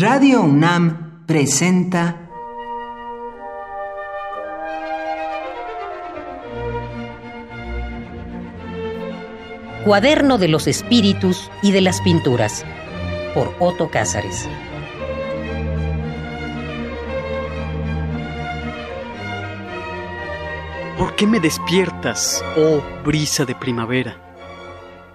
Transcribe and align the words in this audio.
Radio 0.00 0.40
UNAM 0.40 1.26
presenta 1.26 2.26
Cuaderno 9.84 10.38
de 10.38 10.48
los 10.48 10.68
Espíritus 10.68 11.50
y 11.62 11.72
de 11.72 11.82
las 11.82 12.00
Pinturas 12.00 12.64
por 13.34 13.54
Otto 13.58 13.90
Cázares. 13.90 14.48
¿Por 20.96 21.14
qué 21.14 21.26
me 21.26 21.40
despiertas, 21.40 22.42
oh 22.56 22.82
brisa 23.04 23.44
de 23.44 23.54
primavera? 23.54 24.16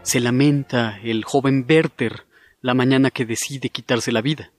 Se 0.04 0.20
lamenta 0.20 1.00
el 1.04 1.24
joven 1.24 1.66
Werther 1.68 2.28
la 2.62 2.76
mañana 2.76 3.10
que 3.10 3.26
decide 3.26 3.70
quitarse 3.70 4.12
la 4.12 4.22
vida. 4.22 4.52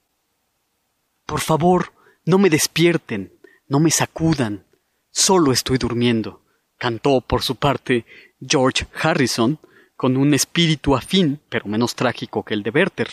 Por 1.26 1.40
favor, 1.40 1.92
no 2.24 2.38
me 2.38 2.50
despierten, 2.50 3.32
no 3.68 3.80
me 3.80 3.90
sacudan, 3.90 4.64
solo 5.10 5.52
estoy 5.52 5.76
durmiendo, 5.78 6.42
cantó 6.78 7.20
por 7.20 7.42
su 7.42 7.56
parte 7.56 8.06
George 8.40 8.86
Harrison, 8.94 9.58
con 9.96 10.16
un 10.16 10.34
espíritu 10.34 10.94
afín, 10.94 11.40
pero 11.48 11.66
menos 11.66 11.94
trágico 11.94 12.44
que 12.44 12.54
el 12.54 12.62
de 12.62 12.70
Werther. 12.70 13.08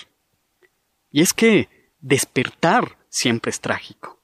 Y 1.10 1.22
es 1.22 1.34
que 1.34 1.70
despertar 2.02 2.98
siempre 3.10 3.50
es 3.52 3.62
trágico. 3.62 4.22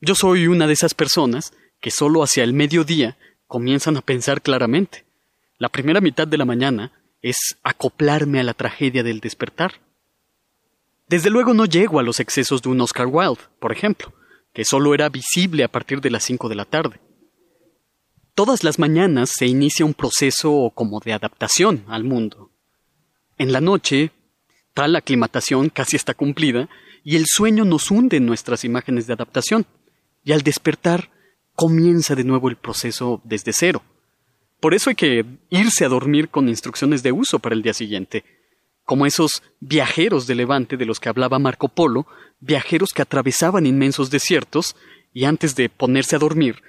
Yo 0.00 0.14
soy 0.14 0.48
una 0.48 0.66
de 0.66 0.72
esas 0.72 0.92
personas 0.92 1.54
que 1.80 1.90
solo 1.90 2.22
hacia 2.22 2.42
el 2.42 2.52
mediodía 2.52 3.16
comienzan 3.46 3.96
a 3.96 4.02
pensar 4.02 4.42
claramente. 4.42 5.04
La 5.58 5.68
primera 5.68 6.00
mitad 6.00 6.26
de 6.26 6.36
la 6.36 6.44
mañana 6.44 6.92
es 7.22 7.56
acoplarme 7.62 8.40
a 8.40 8.42
la 8.42 8.54
tragedia 8.54 9.02
del 9.02 9.20
despertar. 9.20 9.80
Desde 11.06 11.30
luego 11.30 11.52
no 11.54 11.66
llego 11.66 11.98
a 11.98 12.02
los 12.02 12.20
excesos 12.20 12.62
de 12.62 12.70
un 12.70 12.80
Oscar 12.80 13.06
Wilde, 13.06 13.42
por 13.58 13.72
ejemplo, 13.72 14.12
que 14.52 14.64
solo 14.64 14.94
era 14.94 15.08
visible 15.08 15.64
a 15.64 15.68
partir 15.68 16.00
de 16.00 16.10
las 16.10 16.24
cinco 16.24 16.48
de 16.48 16.54
la 16.54 16.64
tarde. 16.64 17.00
Todas 18.34 18.64
las 18.64 18.78
mañanas 18.78 19.30
se 19.36 19.46
inicia 19.46 19.84
un 19.84 19.94
proceso 19.94 20.72
como 20.74 21.00
de 21.00 21.12
adaptación 21.12 21.84
al 21.88 22.04
mundo. 22.04 22.50
En 23.38 23.52
la 23.52 23.60
noche, 23.60 24.12
tal 24.72 24.96
aclimatación 24.96 25.68
casi 25.68 25.96
está 25.96 26.14
cumplida 26.14 26.68
y 27.04 27.16
el 27.16 27.26
sueño 27.26 27.64
nos 27.64 27.90
hunde 27.90 28.16
en 28.16 28.26
nuestras 28.26 28.64
imágenes 28.64 29.06
de 29.06 29.12
adaptación, 29.12 29.66
y 30.24 30.32
al 30.32 30.40
despertar 30.40 31.10
comienza 31.54 32.14
de 32.14 32.24
nuevo 32.24 32.48
el 32.48 32.56
proceso 32.56 33.20
desde 33.24 33.52
cero. 33.52 33.82
Por 34.58 34.72
eso 34.72 34.88
hay 34.88 34.96
que 34.96 35.24
irse 35.50 35.84
a 35.84 35.88
dormir 35.88 36.30
con 36.30 36.48
instrucciones 36.48 37.02
de 37.02 37.12
uso 37.12 37.38
para 37.38 37.54
el 37.54 37.62
día 37.62 37.74
siguiente, 37.74 38.24
como 38.84 39.06
esos 39.06 39.42
viajeros 39.60 40.26
de 40.26 40.34
Levante 40.34 40.76
de 40.76 40.86
los 40.86 41.00
que 41.00 41.08
hablaba 41.08 41.38
Marco 41.38 41.68
Polo, 41.68 42.06
viajeros 42.40 42.92
que 42.92 43.02
atravesaban 43.02 43.66
inmensos 43.66 44.10
desiertos 44.10 44.76
y 45.12 45.24
antes 45.24 45.56
de 45.56 45.68
ponerse 45.68 46.16
a 46.16 46.18
dormir, 46.18 46.62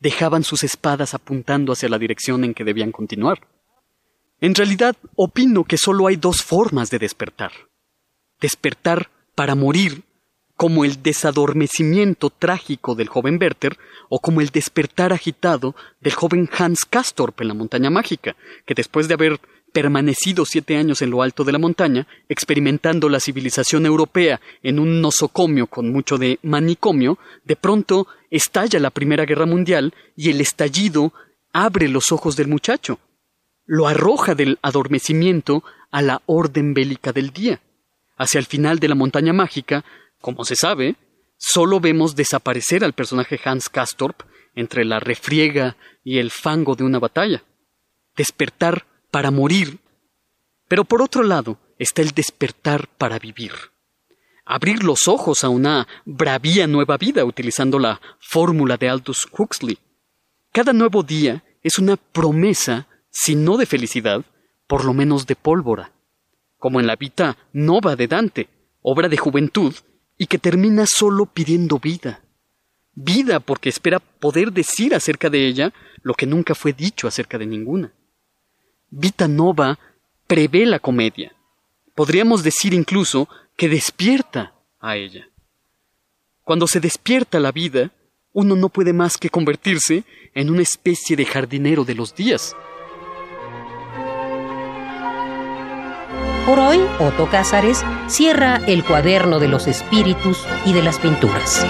dejaban 0.00 0.44
sus 0.44 0.62
espadas 0.62 1.14
apuntando 1.14 1.72
hacia 1.72 1.88
la 1.88 1.98
dirección 1.98 2.44
en 2.44 2.54
que 2.54 2.64
debían 2.64 2.92
continuar. 2.92 3.46
En 4.40 4.54
realidad, 4.54 4.96
opino 5.14 5.64
que 5.64 5.78
solo 5.78 6.06
hay 6.06 6.16
dos 6.16 6.42
formas 6.42 6.90
de 6.90 6.98
despertar. 6.98 7.52
Despertar 8.40 9.10
para 9.34 9.54
morir, 9.54 10.04
como 10.56 10.84
el 10.84 11.02
desadormecimiento 11.02 12.30
trágico 12.30 12.94
del 12.94 13.08
joven 13.08 13.38
Werther, 13.40 13.78
o 14.08 14.20
como 14.20 14.40
el 14.40 14.48
despertar 14.48 15.12
agitado 15.12 15.74
del 16.00 16.14
joven 16.14 16.48
Hans 16.56 16.84
Castorp 16.88 17.40
en 17.40 17.48
la 17.48 17.54
montaña 17.54 17.90
mágica, 17.90 18.36
que 18.66 18.74
después 18.74 19.08
de 19.08 19.14
haber 19.14 19.40
permanecido 19.76 20.46
siete 20.46 20.78
años 20.78 21.02
en 21.02 21.10
lo 21.10 21.20
alto 21.20 21.44
de 21.44 21.52
la 21.52 21.58
montaña, 21.58 22.06
experimentando 22.30 23.10
la 23.10 23.20
civilización 23.20 23.84
europea 23.84 24.40
en 24.62 24.78
un 24.78 25.02
nosocomio 25.02 25.66
con 25.66 25.92
mucho 25.92 26.16
de 26.16 26.38
manicomio, 26.42 27.18
de 27.44 27.56
pronto 27.56 28.06
estalla 28.30 28.80
la 28.80 28.88
Primera 28.88 29.26
Guerra 29.26 29.44
Mundial 29.44 29.92
y 30.16 30.30
el 30.30 30.40
estallido 30.40 31.12
abre 31.52 31.88
los 31.88 32.10
ojos 32.10 32.36
del 32.36 32.48
muchacho, 32.48 33.00
lo 33.66 33.86
arroja 33.86 34.34
del 34.34 34.58
adormecimiento 34.62 35.62
a 35.90 36.00
la 36.00 36.22
orden 36.24 36.72
bélica 36.72 37.12
del 37.12 37.28
día. 37.28 37.60
Hacia 38.16 38.38
el 38.38 38.46
final 38.46 38.78
de 38.78 38.88
la 38.88 38.94
montaña 38.94 39.34
mágica, 39.34 39.84
como 40.22 40.46
se 40.46 40.56
sabe, 40.56 40.96
solo 41.36 41.80
vemos 41.80 42.16
desaparecer 42.16 42.82
al 42.82 42.94
personaje 42.94 43.38
Hans 43.44 43.68
Castorp 43.68 44.22
entre 44.54 44.86
la 44.86 45.00
refriega 45.00 45.76
y 46.02 46.16
el 46.16 46.30
fango 46.30 46.76
de 46.76 46.84
una 46.84 46.98
batalla. 46.98 47.42
Despertar 48.16 48.86
para 49.16 49.30
morir. 49.30 49.78
Pero 50.68 50.84
por 50.84 51.00
otro 51.00 51.22
lado 51.22 51.56
está 51.78 52.02
el 52.02 52.10
despertar 52.10 52.86
para 52.98 53.18
vivir. 53.18 53.52
Abrir 54.44 54.84
los 54.84 55.08
ojos 55.08 55.42
a 55.42 55.48
una 55.48 55.88
bravía 56.04 56.66
nueva 56.66 56.98
vida 56.98 57.24
utilizando 57.24 57.78
la 57.78 57.98
fórmula 58.20 58.76
de 58.76 58.90
Aldous 58.90 59.26
Huxley. 59.32 59.78
Cada 60.52 60.74
nuevo 60.74 61.02
día 61.02 61.42
es 61.62 61.78
una 61.78 61.96
promesa, 61.96 62.88
si 63.08 63.36
no 63.36 63.56
de 63.56 63.64
felicidad, 63.64 64.22
por 64.66 64.84
lo 64.84 64.92
menos 64.92 65.26
de 65.26 65.34
pólvora. 65.34 65.92
Como 66.58 66.78
en 66.78 66.86
la 66.86 66.96
Vita 66.96 67.38
Nova 67.54 67.96
de 67.96 68.08
Dante, 68.08 68.50
obra 68.82 69.08
de 69.08 69.16
juventud, 69.16 69.74
y 70.18 70.26
que 70.26 70.36
termina 70.36 70.84
solo 70.84 71.24
pidiendo 71.24 71.78
vida. 71.78 72.20
Vida 72.92 73.40
porque 73.40 73.70
espera 73.70 73.98
poder 73.98 74.52
decir 74.52 74.94
acerca 74.94 75.30
de 75.30 75.46
ella 75.46 75.72
lo 76.02 76.12
que 76.12 76.26
nunca 76.26 76.54
fue 76.54 76.74
dicho 76.74 77.08
acerca 77.08 77.38
de 77.38 77.46
ninguna. 77.46 77.94
Vita 78.90 79.28
Nova 79.28 79.78
prevé 80.26 80.66
la 80.66 80.78
comedia. 80.78 81.32
Podríamos 81.94 82.42
decir 82.42 82.74
incluso 82.74 83.28
que 83.56 83.68
despierta 83.68 84.52
a 84.80 84.96
ella. 84.96 85.28
Cuando 86.44 86.66
se 86.66 86.80
despierta 86.80 87.40
la 87.40 87.52
vida, 87.52 87.90
uno 88.32 88.54
no 88.54 88.68
puede 88.68 88.92
más 88.92 89.16
que 89.18 89.30
convertirse 89.30 90.04
en 90.34 90.50
una 90.50 90.62
especie 90.62 91.16
de 91.16 91.24
jardinero 91.24 91.84
de 91.84 91.94
los 91.94 92.14
días. 92.14 92.54
Por 96.46 96.60
hoy, 96.60 96.78
Otto 97.00 97.28
Cázares 97.28 97.82
cierra 98.06 98.60
el 98.66 98.84
cuaderno 98.84 99.40
de 99.40 99.48
los 99.48 99.66
espíritus 99.66 100.46
y 100.64 100.72
de 100.72 100.82
las 100.82 101.00
pinturas. 101.00 101.66